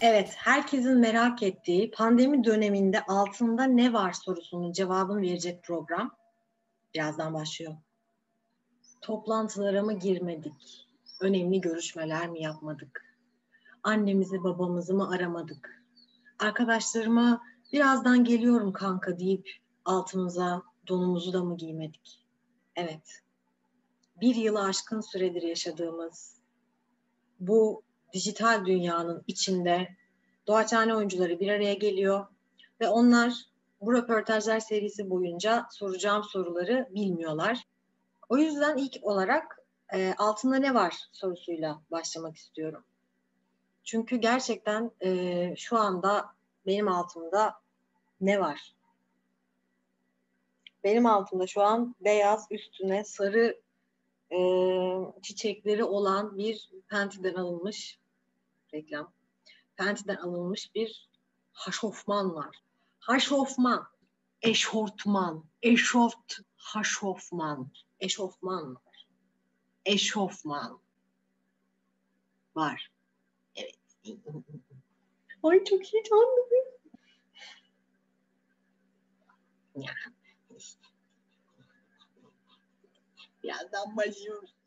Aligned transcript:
Evet, 0.00 0.34
herkesin 0.36 0.98
merak 0.98 1.42
ettiği 1.42 1.90
pandemi 1.90 2.44
döneminde 2.44 3.04
altında 3.04 3.64
ne 3.64 3.92
var 3.92 4.12
sorusunun 4.12 4.72
cevabını 4.72 5.22
verecek 5.22 5.64
program 5.64 6.16
birazdan 6.94 7.34
başlıyor. 7.34 7.76
Toplantılara 9.00 9.82
mı 9.82 9.98
girmedik? 9.98 10.86
Önemli 11.20 11.60
görüşmeler 11.60 12.28
mi 12.28 12.42
yapmadık? 12.42 13.16
Annemizi 13.82 14.44
babamızı 14.44 14.94
mı 14.94 15.10
aramadık? 15.10 15.84
Arkadaşlarıma 16.38 17.42
birazdan 17.72 18.24
geliyorum 18.24 18.72
kanka 18.72 19.18
deyip 19.18 19.50
altımıza 19.84 20.62
donumuzu 20.88 21.32
da 21.32 21.44
mı 21.44 21.56
giymedik? 21.56 22.24
Evet, 22.76 23.22
bir 24.20 24.34
yılı 24.34 24.64
aşkın 24.64 25.00
süredir 25.00 25.42
yaşadığımız 25.42 26.41
bu 27.48 27.82
dijital 28.12 28.66
dünyanın 28.66 29.24
içinde 29.26 29.88
doğaçhane 30.46 30.96
oyuncuları 30.96 31.40
bir 31.40 31.48
araya 31.48 31.74
geliyor 31.74 32.26
ve 32.80 32.88
onlar 32.88 33.32
bu 33.80 33.94
röportajlar 33.94 34.60
serisi 34.60 35.10
boyunca 35.10 35.66
soracağım 35.70 36.24
soruları 36.24 36.88
bilmiyorlar. 36.90 37.66
O 38.28 38.36
yüzden 38.36 38.76
ilk 38.76 38.98
olarak 39.02 39.58
e, 39.92 40.14
altında 40.18 40.56
ne 40.56 40.74
var 40.74 40.94
sorusuyla 41.12 41.82
başlamak 41.90 42.36
istiyorum. 42.36 42.84
Çünkü 43.84 44.16
gerçekten 44.16 44.90
e, 45.00 45.54
şu 45.56 45.78
anda 45.78 46.26
benim 46.66 46.88
altımda 46.88 47.54
ne 48.20 48.40
var? 48.40 48.74
Benim 50.84 51.06
altımda 51.06 51.46
şu 51.46 51.62
an 51.62 51.94
beyaz 52.00 52.46
üstüne 52.50 53.04
sarı 53.04 53.60
e, 54.30 54.38
çiçekleri 55.22 55.84
olan 55.84 56.38
bir 56.38 56.70
Penti'den 56.92 57.34
alınmış 57.34 57.98
reklam. 58.74 59.12
Penti'den 59.76 60.16
alınmış 60.16 60.74
bir 60.74 61.10
haşofman 61.52 62.34
var. 62.34 62.62
Haşofman, 62.98 63.88
eşortman, 64.42 65.44
eşort, 65.62 66.38
haşofman, 66.56 67.70
eşofman 68.00 68.74
var. 68.74 69.06
Eşofman 69.84 70.80
var. 72.54 72.92
Evet. 73.56 73.78
Ay 75.42 75.64
çok 75.64 75.82
heyecanlıyım. 75.92 76.66
Ya. 79.74 79.94
Birazdan 83.42 83.96
başlıyoruz. 83.96 84.61